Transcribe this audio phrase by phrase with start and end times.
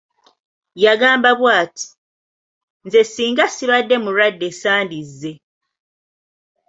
[0.83, 5.31] Yagamba bw'ati:"nze ssinga ssibadde mulwadde sandize"